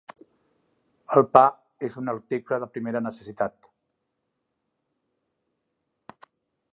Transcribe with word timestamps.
El 1.17 1.25
pa 1.37 1.43
és 1.87 1.97
un 2.01 2.09
article 2.13 2.59
de 2.63 2.69
primera 2.77 3.01
necessitat. 3.09 3.69